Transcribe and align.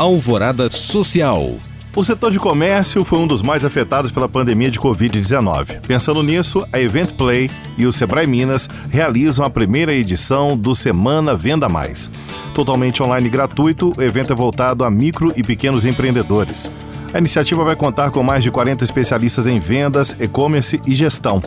Alvorada 0.00 0.70
Social. 0.70 1.56
O 1.94 2.02
setor 2.02 2.32
de 2.32 2.38
comércio 2.38 3.04
foi 3.04 3.18
um 3.18 3.26
dos 3.26 3.42
mais 3.42 3.66
afetados 3.66 4.10
pela 4.10 4.26
pandemia 4.26 4.70
de 4.70 4.80
Covid-19. 4.80 5.82
Pensando 5.86 6.22
nisso, 6.22 6.66
a 6.72 6.80
Event 6.80 7.12
Play 7.12 7.50
e 7.76 7.84
o 7.84 7.92
Sebrae 7.92 8.26
Minas 8.26 8.66
realizam 8.88 9.44
a 9.44 9.50
primeira 9.50 9.92
edição 9.92 10.56
do 10.56 10.74
Semana 10.74 11.34
Venda 11.34 11.68
Mais. 11.68 12.10
Totalmente 12.54 13.02
online 13.02 13.26
e 13.26 13.30
gratuito, 13.30 13.92
o 13.94 14.02
evento 14.02 14.32
é 14.32 14.34
voltado 14.34 14.84
a 14.84 14.90
micro 14.90 15.34
e 15.36 15.42
pequenos 15.42 15.84
empreendedores. 15.84 16.70
A 17.12 17.18
iniciativa 17.18 17.62
vai 17.62 17.76
contar 17.76 18.10
com 18.10 18.22
mais 18.22 18.42
de 18.42 18.50
40 18.50 18.82
especialistas 18.82 19.46
em 19.46 19.58
vendas, 19.58 20.16
e-commerce 20.18 20.80
e 20.86 20.94
gestão. 20.94 21.42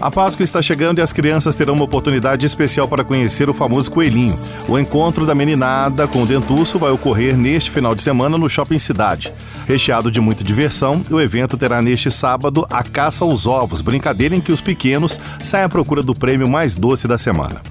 A 0.00 0.10
Páscoa 0.10 0.42
está 0.44 0.60
chegando 0.60 0.98
e 0.98 1.02
as 1.02 1.12
crianças 1.12 1.54
terão 1.54 1.74
uma 1.74 1.84
oportunidade 1.84 2.44
especial 2.44 2.88
para 2.88 3.04
conhecer 3.04 3.48
o 3.48 3.54
famoso 3.54 3.90
coelhinho. 3.90 4.36
O 4.68 4.78
encontro 4.78 5.24
da 5.24 5.34
meninada 5.34 6.08
com 6.08 6.22
o 6.22 6.26
dentuço 6.26 6.78
vai 6.78 6.90
ocorrer 6.90 7.36
neste 7.36 7.70
final 7.70 7.94
de 7.94 8.02
semana 8.02 8.36
no 8.36 8.48
Shopping 8.48 8.78
Cidade. 8.78 9.32
Recheado 9.66 10.10
de 10.10 10.20
muita 10.20 10.44
diversão, 10.44 11.02
o 11.10 11.20
evento 11.20 11.56
terá 11.56 11.80
neste 11.80 12.10
sábado 12.10 12.66
a 12.68 12.82
caça 12.82 13.24
aos 13.24 13.46
ovos, 13.46 13.80
brincadeira 13.80 14.34
em 14.34 14.40
que 14.40 14.52
os 14.52 14.60
pequenos 14.60 15.18
saem 15.42 15.64
à 15.64 15.68
procura 15.68 16.02
do 16.02 16.14
prêmio 16.14 16.50
mais 16.50 16.74
doce 16.74 17.08
da 17.08 17.16
semana. 17.16 17.62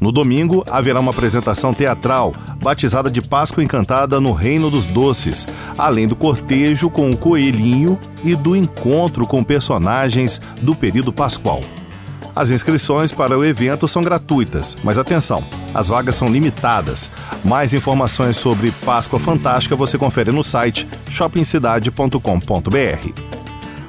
No 0.00 0.12
domingo, 0.12 0.64
haverá 0.70 1.00
uma 1.00 1.10
apresentação 1.10 1.72
teatral, 1.72 2.34
batizada 2.62 3.10
de 3.10 3.22
Páscoa 3.22 3.62
Encantada 3.62 4.20
no 4.20 4.32
Reino 4.32 4.70
dos 4.70 4.86
Doces, 4.86 5.46
além 5.78 6.06
do 6.06 6.14
cortejo 6.14 6.90
com 6.90 7.10
o 7.10 7.16
coelhinho 7.16 7.98
e 8.22 8.34
do 8.34 8.54
encontro 8.54 9.26
com 9.26 9.42
personagens 9.42 10.40
do 10.60 10.74
período 10.74 11.12
pascual. 11.12 11.62
As 12.34 12.50
inscrições 12.50 13.12
para 13.12 13.38
o 13.38 13.42
evento 13.42 13.88
são 13.88 14.02
gratuitas, 14.02 14.76
mas 14.84 14.98
atenção, 14.98 15.42
as 15.72 15.88
vagas 15.88 16.16
são 16.16 16.28
limitadas. 16.28 17.10
Mais 17.42 17.72
informações 17.72 18.36
sobre 18.36 18.70
Páscoa 18.84 19.18
Fantástica 19.18 19.74
você 19.74 19.96
confere 19.96 20.30
no 20.30 20.44
site 20.44 20.86
shoppingcidade.com.br. 21.08 23.35